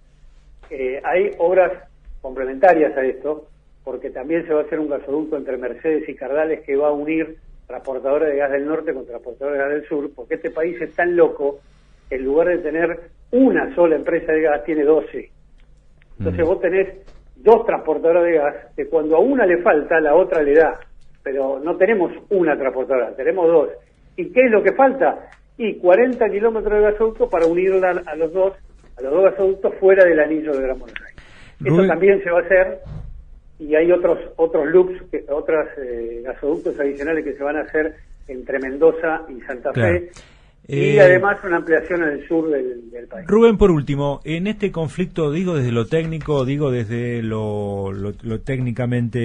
eh, 0.70 1.00
hay 1.04 1.30
obras 1.38 1.72
complementarias 2.20 2.96
a 2.96 3.04
esto, 3.04 3.46
porque 3.84 4.10
también 4.10 4.46
se 4.46 4.52
va 4.52 4.60
a 4.60 4.64
hacer 4.64 4.78
un 4.80 4.88
gasoducto 4.90 5.36
entre 5.36 5.56
Mercedes 5.56 6.08
y 6.08 6.14
Cardales 6.14 6.60
que 6.66 6.76
va 6.76 6.88
a 6.88 6.92
unir 6.92 7.36
transportadores 7.66 8.28
de 8.30 8.36
gas 8.36 8.50
del 8.50 8.66
norte 8.66 8.92
con 8.92 9.06
transportadores 9.06 9.58
de 9.58 9.64
gas 9.64 9.72
del 9.74 9.88
sur, 9.88 10.10
porque 10.14 10.34
este 10.34 10.50
país 10.50 10.80
es 10.80 10.94
tan 10.94 11.14
loco 11.16 11.60
que 12.08 12.16
en 12.16 12.24
lugar 12.24 12.48
de 12.48 12.58
tener 12.58 13.00
una 13.30 13.74
sola 13.74 13.96
empresa 13.96 14.32
de 14.32 14.42
gas, 14.42 14.64
tiene 14.64 14.84
12. 14.84 15.30
Entonces 16.18 16.44
Mm. 16.44 16.48
vos 16.48 16.60
tenés 16.60 16.88
dos 17.36 17.64
transportadoras 17.66 18.24
de 18.24 18.32
gas 18.32 18.54
que 18.74 18.86
cuando 18.88 19.16
a 19.16 19.20
una 19.20 19.46
le 19.46 19.58
falta, 19.62 20.00
la 20.00 20.14
otra 20.14 20.42
le 20.42 20.54
da. 20.54 20.78
Pero 21.22 21.60
no 21.62 21.76
tenemos 21.76 22.10
una 22.30 22.56
transportadora, 22.58 23.14
tenemos 23.14 23.46
dos. 23.46 23.68
¿Y 24.16 24.32
qué 24.32 24.46
es 24.46 24.50
lo 24.50 24.62
que 24.62 24.72
falta? 24.72 25.28
Y 25.58 25.74
40 25.78 26.28
kilómetros 26.30 26.72
de 26.72 26.80
gasoducto 26.92 27.28
para 27.28 27.46
unirla 27.46 28.02
a 28.06 28.14
los 28.16 28.32
dos, 28.32 28.52
a 28.96 29.02
los 29.02 29.12
dos 29.12 29.24
gasoductos 29.24 29.74
fuera 29.80 30.04
del 30.04 30.20
anillo 30.20 30.52
de 30.54 30.62
Gran 30.62 30.78
Buenos 30.78 30.98
Aires. 31.00 31.22
Eso 31.60 31.76
Rubén- 31.76 31.88
también 31.88 32.22
se 32.22 32.30
va 32.30 32.38
a 32.38 32.42
hacer 32.42 32.78
y 33.58 33.74
hay 33.74 33.90
otros 33.90 34.18
otros 34.36 34.66
loops, 34.68 35.02
que, 35.10 35.24
otros 35.28 35.66
eh, 35.78 36.22
gasoductos 36.24 36.78
adicionales 36.78 37.24
que 37.24 37.34
se 37.34 37.42
van 37.42 37.56
a 37.56 37.62
hacer 37.62 37.96
entre 38.28 38.58
Mendoza 38.60 39.22
y 39.28 39.40
Santa 39.40 39.72
Claro. 39.72 39.98
Fe, 39.98 40.10
y 40.70 40.96
Eh, 40.98 41.00
además 41.00 41.38
una 41.44 41.56
ampliación 41.56 42.02
en 42.02 42.08
el 42.10 42.28
sur 42.28 42.50
del, 42.50 42.90
del 42.90 43.06
país. 43.06 43.26
Rubén, 43.26 43.56
por 43.56 43.70
último, 43.70 44.20
en 44.24 44.46
este 44.46 44.70
conflicto, 44.70 45.32
digo 45.32 45.56
desde 45.56 45.72
lo 45.72 45.86
técnico, 45.86 46.44
digo 46.44 46.70
desde 46.70 47.22
lo, 47.22 47.90
lo- 47.92 48.12
lo 48.22 48.40
técnicamente, 48.40 49.18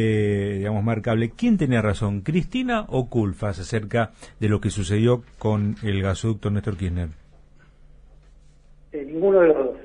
digamos, 0.60 0.84
marcable, 0.86 1.32
¿quién 1.36 1.58
tenía 1.58 1.82
razón, 1.82 2.22
Cristina 2.22 2.86
o 2.88 3.10
Culfas 3.10 3.60
acerca 3.60 4.12
de 4.40 4.48
lo 4.48 4.62
que 4.62 4.70
sucedió 4.70 5.24
con 5.38 5.76
el 5.84 6.02
gasoducto 6.02 6.50
Néstor 6.50 6.78
Kirchner? 6.78 7.10
Eh, 8.94 9.04
ninguno 9.06 9.42
de 9.42 9.48
los 9.48 9.58
dos. 9.58 9.78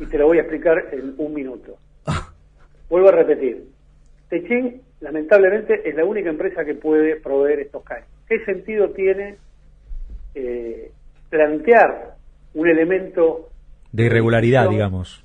Y 0.00 0.06
te 0.06 0.16
lo 0.16 0.26
voy 0.26 0.38
a 0.38 0.42
explicar 0.42 0.88
en 0.92 1.14
un 1.18 1.34
minuto. 1.34 1.76
Vuelvo 2.88 3.08
a 3.08 3.12
repetir. 3.12 3.64
Techín, 4.30 4.80
lamentablemente, 5.00 5.86
es 5.88 5.94
la 5.94 6.04
única 6.04 6.30
empresa 6.30 6.64
que 6.64 6.74
puede 6.74 7.16
proveer 7.16 7.60
estos 7.60 7.82
caños. 7.84 8.06
¿Qué 8.28 8.44
sentido 8.44 8.90
tiene 8.90 9.36
eh, 10.34 10.90
plantear 11.30 12.14
un 12.54 12.68
elemento 12.68 13.48
De 13.92 14.04
irregularidad, 14.04 14.64
No. 14.64 14.70
digamos. 14.70 15.24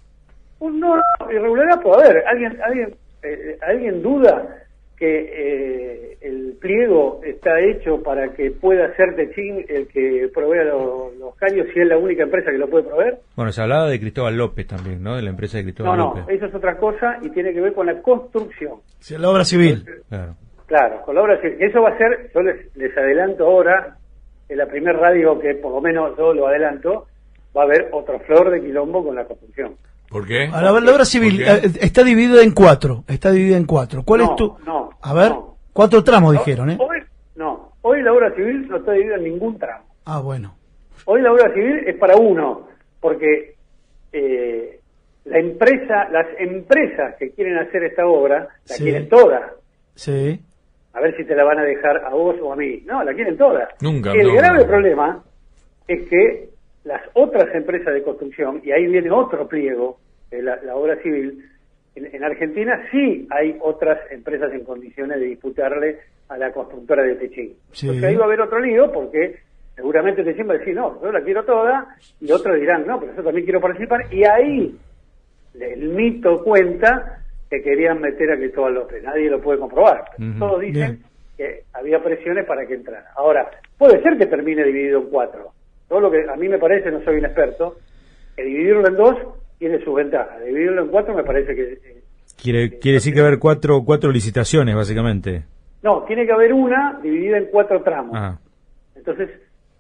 Un- 0.60 0.80
No, 0.80 0.96
no, 0.96 1.32
irregularidad 1.32 1.82
puede 1.82 2.06
haber. 2.10 2.24
¿Alguien, 2.28 2.58
alguien, 2.62 2.96
eh, 3.24 3.58
¿alguien 3.62 4.02
duda 4.02 4.60
que 4.98 5.10
eh, 6.14 6.18
el 6.22 6.56
pliego 6.62 7.20
está 7.26 7.60
hecho 7.60 8.02
para 8.02 8.30
que 8.34 8.52
pueda 8.52 8.96
ser 8.96 9.16
Techín 9.16 9.66
el 9.68 9.88
que 9.88 10.30
provea 10.34 10.64
los, 10.64 11.14
los 11.18 11.36
caños 11.36 11.68
si 11.74 11.80
es 11.82 11.88
la 11.88 11.98
única 11.98 12.24
empresa 12.24 12.52
que 12.52 12.58
lo 12.58 12.70
puede 12.70 12.86
proveer? 12.88 13.18
Bueno, 13.36 13.52
se 13.52 13.62
hablaba 13.62 13.90
de 13.90 14.00
Cristóbal 14.00 14.38
López 14.38 14.68
también, 14.68 15.04
¿no? 15.04 15.16
De 15.18 15.22
la 15.24 15.32
empresa 15.32 15.58
de 15.58 15.64
No, 15.64 15.68
Cristóbal 15.68 15.98
no, 15.98 16.14
López. 16.16 16.36
eso 16.38 16.46
es 16.46 16.56
otra 16.56 16.78
cosa 16.78 17.18
y 17.22 17.30
tiene 17.32 17.52
que 17.54 17.60
ver 17.60 17.74
con 17.74 17.86
la 17.88 18.02
construcción. 18.02 18.76
Sí, 19.00 19.18
la 19.18 19.30
obra 19.30 19.44
civil. 19.44 19.84
Claro. 20.08 20.36
Claro, 20.68 21.02
con 21.02 21.16
la 21.16 21.22
obra 21.24 21.42
civil. 21.42 21.58
Eso 21.60 21.82
va 21.82 21.90
a 21.90 21.98
ser, 21.98 22.32
yo 22.34 22.42
les, 22.42 22.74
les 22.78 22.98
adelanto 22.98 23.46
ahora, 23.46 23.98
en 24.54 24.58
la 24.60 24.66
primer 24.68 24.96
radio 24.96 25.40
que 25.40 25.56
por 25.56 25.72
lo 25.74 25.82
menos 25.82 26.18
yo 26.18 26.34
lo 26.34 26.48
adelanto, 26.48 27.08
va 27.56 27.62
a 27.62 27.66
haber 27.66 27.90
otro 27.92 28.20
flor 28.22 28.50
de 28.52 28.62
quilombo 28.62 29.04
con 29.04 29.16
la 29.16 29.26
construcción. 29.26 29.76
¿Por 30.10 30.26
qué? 30.28 30.44
A 30.52 30.62
la, 30.62 30.80
la 30.80 30.92
obra 30.94 31.06
civil 31.06 31.42
eh, 31.42 31.62
está 31.82 32.04
dividida 32.04 32.42
en 32.44 32.52
cuatro. 32.52 33.04
Está 33.08 33.32
dividida 33.32 33.58
en 33.58 33.66
cuatro. 33.66 34.04
¿Cuál 34.04 34.22
No, 34.22 34.30
es 34.32 34.36
tu? 34.36 34.58
no, 34.66 34.90
A 35.02 35.14
ver, 35.14 35.30
no. 35.32 35.58
cuatro 35.74 36.04
tramos 36.04 36.34
dijeron, 36.34 36.70
¿eh? 36.70 36.78
Hoy, 36.80 37.00
no, 37.36 37.72
hoy 37.82 38.02
la 38.04 38.14
obra 38.14 38.34
civil 38.36 38.68
no 38.70 38.78
está 38.78 38.92
dividida 38.94 39.16
en 39.16 39.24
ningún 39.24 39.58
tramo. 39.58 39.86
Ah, 40.06 40.20
bueno. 40.20 40.56
Hoy 41.06 41.22
la 41.22 41.32
obra 41.34 41.54
civil 41.54 41.84
es 41.88 41.96
para 41.98 42.16
uno, 42.16 42.68
porque 43.02 43.56
eh, 44.12 44.80
la 45.26 45.40
empresa, 45.40 46.08
las 46.12 46.28
empresas 46.40 47.16
que 47.18 47.32
quieren 47.32 47.58
hacer 47.58 47.84
esta 47.84 48.06
obra, 48.06 48.50
la 48.70 48.76
Sí. 48.76 48.84
quieren 48.84 49.10
todas. 49.10 49.42
Sí. 49.96 50.40
A 50.94 51.02
ver 51.02 51.16
si 51.18 51.24
te 51.26 51.36
la 51.36 51.44
van 51.44 51.60
a 51.60 51.64
dejar 51.64 51.98
a 52.06 52.10
vos 52.10 52.36
o 52.42 52.54
a 52.54 52.56
mí. 52.56 52.84
No, 52.86 53.04
la 53.04 53.14
quieren 53.14 53.36
todas. 53.38 53.70
Nunca, 53.82 54.12
El 54.14 54.28
no, 54.28 54.34
grave 54.36 54.60
no. 54.60 54.68
problema 54.68 55.24
es 55.88 56.08
que 56.08 56.50
las 56.84 57.02
otras 57.14 57.54
empresas 57.56 57.94
de 57.94 58.04
construcción, 58.04 58.62
y 58.64 58.72
ahí 58.72 58.86
viene 58.88 59.10
otro 59.10 59.48
pliego 59.48 59.98
de 60.30 60.42
la, 60.44 60.58
la 60.64 60.76
obra 60.76 60.96
civil, 61.02 61.44
en, 61.96 62.14
en 62.16 62.24
Argentina 62.24 62.88
sí 62.92 63.28
hay 63.32 63.58
otras 63.62 64.00
empresas 64.12 64.52
en 64.54 64.64
condiciones 64.66 65.20
de 65.20 65.26
disputarle 65.26 66.00
a 66.30 66.38
la 66.38 66.52
constructora 66.52 67.04
de 67.04 67.16
Techín. 67.16 67.54
Sí. 67.72 67.88
Entonces 67.88 68.10
ahí 68.10 68.16
va 68.16 68.24
a 68.24 68.28
haber 68.28 68.42
otro 68.42 68.60
lío 68.60 68.92
porque 68.92 69.40
seguramente 69.76 70.24
Techín 70.24 70.48
va 70.50 70.54
a 70.54 70.58
decir, 70.58 70.76
no, 70.76 71.02
yo 71.02 71.12
la 71.12 71.22
quiero 71.22 71.44
toda, 71.44 71.96
y 72.20 72.32
otros 72.32 72.60
dirán, 72.60 72.86
no, 72.86 73.00
pero 73.00 73.16
yo 73.16 73.24
también 73.24 73.46
quiero 73.46 73.62
participar, 73.62 74.14
y 74.14 74.24
ahí 74.26 74.78
el 75.60 75.90
mito 75.90 76.44
cuenta 76.44 77.23
que 77.54 77.62
querían 77.62 78.02
meter 78.02 78.32
a 78.32 78.38
Cristóbal 78.38 78.74
López. 78.74 79.04
Nadie 79.04 79.30
lo 79.30 79.40
puede 79.42 79.60
comprobar. 79.60 80.06
Ujú. 80.18 80.40
Todos 80.40 80.62
dicen 80.62 80.74
Bien. 80.74 81.04
que 81.38 81.64
había 81.74 82.02
presiones 82.04 82.46
para 82.46 82.66
que 82.66 82.74
entrara. 82.74 83.06
Ahora, 83.16 83.50
puede 83.78 84.02
ser 84.02 84.18
que 84.18 84.26
termine 84.26 84.64
dividido 84.64 85.02
en 85.02 85.10
cuatro. 85.10 85.52
Todo 85.88 86.00
lo 86.00 86.10
que 86.12 86.24
a 86.28 86.36
mí 86.36 86.50
me 86.50 86.58
parece, 86.58 86.90
no 86.90 87.04
soy 87.04 87.18
un 87.18 87.26
experto, 87.26 87.78
que 88.36 88.44
dividirlo 88.44 88.88
en 88.88 88.96
dos 88.96 89.16
tiene 89.60 89.84
sus 89.84 89.94
ventajas. 89.94 90.44
Dividirlo 90.44 90.82
en 90.82 90.88
cuatro 90.88 91.14
me 91.14 91.24
parece 91.24 91.54
que... 91.56 91.74
eh, 91.74 92.02
Quiere, 92.42 92.80
quiere 92.80 92.96
decir 92.96 93.14
que 93.14 93.20
va 93.20 93.28
a 93.28 93.30
haber 93.30 93.40
cuatro, 93.40 93.84
cuatro 93.86 94.12
licitaciones, 94.12 94.76
básicamente. 94.76 95.44
no, 95.84 96.04
tiene 96.06 96.26
que 96.26 96.32
haber 96.34 96.52
una 96.54 97.00
dividida 97.04 97.38
en 97.38 97.46
cuatro 97.52 97.84
tramos. 97.84 98.14
Ah. 98.16 98.40
Entonces, 98.96 99.30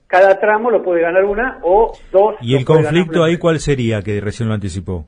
cada 0.07 0.39
tramo 0.39 0.69
lo 0.69 0.83
puede 0.83 1.01
ganar 1.01 1.25
una 1.25 1.59
o 1.63 1.97
dos. 2.11 2.35
¿Y 2.41 2.55
el 2.55 2.63
conflicto 2.65 3.23
ahí 3.23 3.37
cuál 3.37 3.59
sería, 3.59 4.01
que 4.03 4.21
recién 4.21 4.47
lo 4.47 4.53
anticipó? 4.53 5.05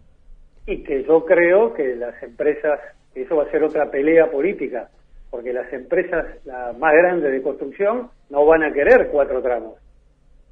Y 0.67 0.83
que 0.83 1.03
yo 1.03 1.25
creo 1.25 1.73
que 1.73 1.95
las 1.95 2.21
empresas, 2.23 2.79
eso 3.13 3.35
va 3.35 3.43
a 3.43 3.51
ser 3.51 3.63
otra 3.63 3.89
pelea 3.91 4.29
política, 4.31 4.89
porque 5.29 5.53
las 5.53 5.71
empresas 5.71 6.25
las 6.45 6.77
más 6.77 6.93
grandes 6.93 7.31
de 7.31 7.41
construcción 7.41 8.09
no 8.29 8.45
van 8.45 8.63
a 8.63 8.73
querer 8.73 9.09
cuatro 9.11 9.41
tramos, 9.41 9.75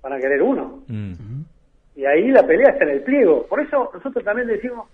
van 0.01 0.13
a 0.13 0.19
querer 0.19 0.41
uno. 0.41 0.83
Mm. 0.87 1.41
Y 1.95 2.05
ahí 2.05 2.29
la 2.29 2.45
pelea 2.45 2.71
está 2.71 2.83
en 2.85 2.91
el 2.91 3.01
pliego. 3.01 3.45
Por 3.47 3.59
eso 3.61 3.89
nosotros 3.93 4.23
también 4.23 4.47
decimos, 4.47 4.87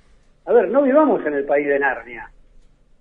a 0.45 0.53
ver, 0.53 0.69
no 0.69 0.83
vivamos 0.83 1.25
en 1.25 1.33
el 1.33 1.45
país 1.45 1.67
de 1.67 1.79
Narnia. 1.79 2.29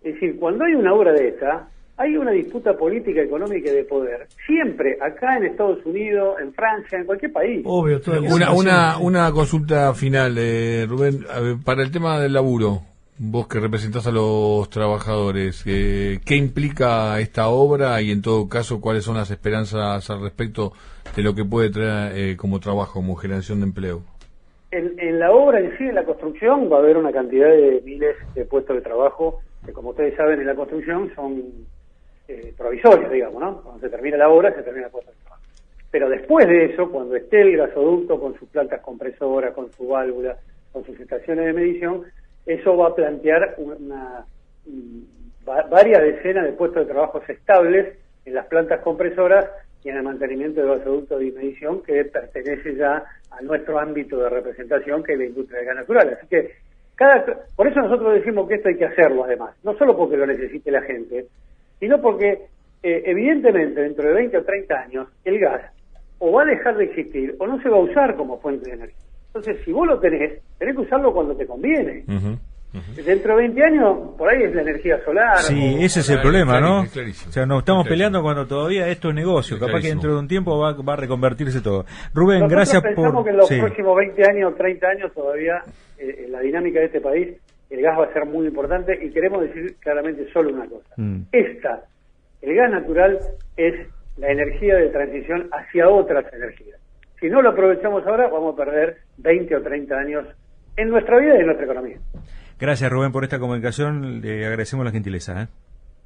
Es 0.03 0.15
decir, 0.15 0.39
cuando 0.39 0.65
hay 0.65 0.75
una 0.75 0.95
obra 0.95 1.13
de 1.13 1.29
esta, 1.29 1.69
hay 1.99 2.17
una 2.17 2.31
disputa 2.31 2.77
política, 2.77 3.21
económica 3.21 3.71
y 3.71 3.75
de 3.75 3.85
poder. 3.85 4.29
Siempre, 4.47 4.97
acá 5.01 5.37
en 5.37 5.47
Estados 5.47 5.85
Unidos, 5.85 6.37
en 6.41 6.55
Francia, 6.55 6.99
en 6.99 7.05
cualquier 7.05 7.33
país. 7.33 7.63
Obvio, 7.65 8.01
todo 8.01 8.23
Una, 8.23 8.53
una, 8.53 8.99
una 8.99 9.33
consulta 9.33 9.93
final, 9.95 10.37
eh, 10.39 10.87
Rubén, 10.89 11.25
A 11.29 11.41
ver, 11.41 11.57
para 11.65 11.83
el 11.83 11.91
tema 11.91 12.21
del 12.21 12.35
laburo, 12.35 12.83
vos 13.19 13.49
que 13.49 13.59
representás 13.59 14.07
a 14.07 14.13
los 14.13 14.71
trabajadores, 14.71 15.65
eh, 15.67 16.21
¿qué 16.25 16.37
implica 16.37 17.19
esta 17.19 17.49
obra 17.49 18.01
y 18.01 18.13
en 18.13 18.23
todo 18.23 18.49
caso 18.49 18.81
cuáles 18.81 19.03
son 19.03 19.17
las 19.17 19.33
esperanzas 19.33 20.09
al 20.09 20.23
respecto 20.23 20.73
de 21.17 21.23
lo 21.23 21.35
que 21.35 21.45
puede 21.45 21.71
traer 21.71 22.17
eh, 22.17 22.37
como 22.37 22.61
trabajo, 22.61 22.95
como 22.95 23.17
generación 23.17 23.59
de 23.59 23.67
empleo? 23.67 24.03
En, 24.71 24.95
en 25.01 25.19
la 25.19 25.33
obra 25.33 25.59
en 25.59 25.77
sí, 25.77 25.85
en 25.85 25.97
la 25.97 26.05
construcción, 26.05 26.71
va 26.71 26.77
a 26.77 26.81
haber 26.81 26.97
una 26.97 27.11
cantidad 27.11 27.49
de 27.49 27.83
miles 27.85 28.15
de 28.37 28.45
puestos 28.45 28.77
de 28.77 28.83
trabajo 28.83 29.41
que, 29.67 29.73
como 29.73 29.91
ustedes 29.91 30.15
saben, 30.17 30.41
en 30.41 30.47
la 30.47 30.55
construcción 30.55 31.11
son 31.17 31.43
eh, 32.29 32.53
provisorios, 32.57 33.11
digamos, 33.11 33.41
¿no? 33.41 33.63
Cuando 33.63 33.81
se 33.81 33.89
termina 33.91 34.17
la 34.17 34.29
obra, 34.29 34.55
se 34.55 34.63
termina 34.63 34.87
el 34.87 34.93
puesto 34.93 35.11
de 35.11 35.17
trabajo. 35.19 35.43
Pero 35.91 36.09
después 36.11 36.47
de 36.47 36.67
eso, 36.67 36.91
cuando 36.91 37.17
esté 37.17 37.41
el 37.41 37.57
gasoducto 37.57 38.21
con 38.21 38.39
sus 38.39 38.49
plantas 38.51 38.81
compresoras, 38.83 39.55
con 39.55 39.73
su 39.73 39.89
válvula, 39.89 40.37
con 40.73 40.85
sus 40.85 40.99
estaciones 41.01 41.47
de 41.47 41.53
medición, 41.55 42.05
eso 42.45 42.77
va 42.77 42.89
a 42.89 42.95
plantear 42.95 43.55
una, 43.59 44.25
va- 45.49 45.63
varias 45.71 46.03
decenas 46.03 46.45
de 46.45 46.53
puestos 46.53 46.87
de 46.87 46.93
trabajo 46.93 47.23
estables 47.29 47.99
en 48.25 48.35
las 48.35 48.47
plantas 48.47 48.81
compresoras 48.81 49.47
y 49.83 49.89
en 49.91 49.97
el 49.97 50.03
mantenimiento 50.03 50.61
del 50.61 50.79
gasoducto 50.79 51.19
de 51.19 51.33
medición 51.33 51.83
que 51.83 52.05
pertenece 52.05 52.75
ya 52.75 53.05
a 53.31 53.41
nuestro 53.43 53.79
ámbito 53.79 54.19
de 54.19 54.29
representación 54.29 55.03
que 55.03 55.13
es 55.13 55.19
la 55.19 55.25
industria 55.27 55.59
del 55.59 55.67
gas 55.69 55.77
natural. 55.77 56.17
Así 56.19 56.27
que 56.27 56.53
cada, 56.97 57.25
por 57.55 57.67
eso 57.69 57.81
nosotros 57.81 58.15
decimos 58.15 58.49
que 58.49 58.57
esto 58.57 58.69
hay 58.69 58.77
que 58.77 58.85
hacerlo 58.87 59.25
además, 59.25 59.55
no 59.63 59.77
solo 59.79 59.97
porque 59.97 60.17
lo 60.17 60.27
necesite 60.27 60.71
la 60.71 60.83
gente, 60.83 61.27
sino 61.81 62.01
porque 62.01 62.47
eh, 62.83 63.03
evidentemente 63.07 63.81
dentro 63.81 64.09
de 64.09 64.15
20 64.15 64.39
o 64.39 64.45
30 64.45 64.75
años 64.81 65.09
el 65.25 65.39
gas 65.39 65.63
o 66.19 66.33
va 66.33 66.43
a 66.43 66.47
dejar 66.47 66.77
de 66.77 66.85
existir 66.85 67.35
o 67.39 67.47
no 67.47 67.61
se 67.63 67.69
va 67.69 67.77
a 67.77 67.81
usar 67.81 68.17
como 68.17 68.39
fuente 68.41 68.69
de 68.71 68.77
energía. 68.77 68.97
Entonces, 69.29 69.59
si 69.65 69.73
vos 69.73 69.87
lo 69.87 69.99
tenés, 70.01 70.41
tenés 70.59 70.75
que 70.75 70.81
usarlo 70.83 71.13
cuando 71.13 71.37
te 71.37 71.47
conviene. 71.47 72.03
Dentro 73.05 73.35
de 73.37 73.43
20 73.49 73.65
años, 73.65 73.99
por 74.19 74.29
ahí 74.29 74.43
es 74.43 74.55
la 74.55 74.61
energía 74.61 75.03
solar. 75.05 75.39
Sí, 75.39 75.77
o- 75.79 75.85
ese 75.85 76.01
es 76.01 76.11
el 76.11 76.21
problema, 76.21 76.61
¿no? 76.61 76.83
es 76.83 76.91
clarísimo. 76.93 77.31
O 77.31 77.33
sea, 77.33 77.47
nos 77.47 77.61
estamos 77.61 77.87
Es 77.87 77.91
peleando 77.91 78.21
cuando 78.23 78.47
todavía 78.47 78.87
esto 78.89 79.09
es 79.09 79.15
negocio. 79.15 79.57
Es 79.57 79.63
Capaz 79.63 79.81
que 79.81 79.89
dentro 79.89 80.13
de 80.13 80.19
un 80.19 80.29
tiempo 80.29 80.59
va, 80.59 80.73
va 80.75 80.93
a 80.93 80.97
reconvertirse 80.97 81.61
todo. 81.63 81.87
Rubén, 82.13 82.41
Nosotros 82.41 82.51
gracias 82.57 82.83
pensamos 82.83 83.13
por... 83.15 83.25
que 83.25 83.31
en 83.31 83.37
los 83.39 83.49
sí. 83.49 83.59
próximos 83.59 83.97
20 83.97 84.23
años, 84.31 84.55
30 84.57 84.87
años 84.87 85.13
todavía, 85.15 85.63
eh, 85.99 86.25
en 86.27 86.33
la 86.33 86.41
dinámica 86.41 86.81
de 86.81 86.87
este 86.87 87.01
país, 87.01 87.29
el 87.71 87.83
gas 87.83 87.99
va 87.99 88.05
a 88.05 88.13
ser 88.13 88.25
muy 88.27 88.47
importante 88.47 88.99
y 89.03 89.11
queremos 89.11 89.43
decir 89.43 89.77
claramente 89.81 90.31
solo 90.33 90.53
una 90.53 90.67
cosa. 90.67 90.89
Mm. 90.97 91.23
Esta, 91.33 91.83
el 92.43 92.55
gas 92.55 92.71
natural, 92.71 93.19
es 93.57 93.75
la 94.17 94.31
energía 94.31 94.77
de 94.77 94.89
transición 94.89 95.49
hacia 95.53 95.89
otras 95.89 96.33
energías. 96.33 96.81
Si 97.21 97.29
no 97.29 97.43
lo 97.43 97.51
aprovechamos 97.51 98.07
ahora, 98.07 98.29
vamos 98.29 98.55
a 98.55 98.65
perder 98.65 98.99
20 99.19 99.57
o 99.57 99.63
30 99.63 99.95
años 99.97 100.27
en 100.77 100.89
nuestra 100.89 101.19
vida 101.19 101.37
y 101.37 101.41
en 101.41 101.47
nuestra 101.47 101.65
economía. 101.65 101.99
Gracias, 102.61 102.91
Rubén, 102.91 103.13
por 103.13 103.25
esta 103.25 103.39
comunicación. 103.39 104.21
Le 104.21 104.47
agradecemos 104.47 104.85
la 104.85 104.93
gentileza. 104.93 105.43
¿eh? 105.43 105.47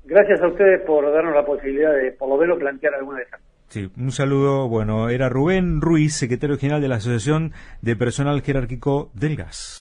Gracias 0.04 0.40
a 0.40 0.48
ustedes 0.48 0.80
por 0.82 1.10
darnos 1.12 1.34
la 1.34 1.44
posibilidad 1.44 1.94
de, 1.94 2.12
por 2.12 2.28
lo 2.28 2.36
menos, 2.36 2.58
plantear 2.58 2.94
alguna 2.94 3.18
de 3.18 3.24
esas 3.24 3.40
Sí, 3.72 3.90
un 3.96 4.10
saludo. 4.10 4.68
Bueno, 4.68 5.08
era 5.08 5.30
Rubén 5.30 5.80
Ruiz, 5.80 6.14
secretario 6.14 6.58
general 6.58 6.82
de 6.82 6.88
la 6.88 6.96
Asociación 6.96 7.52
de 7.80 7.96
Personal 7.96 8.42
Jerárquico 8.42 9.10
del 9.14 9.34
Gas. 9.34 9.70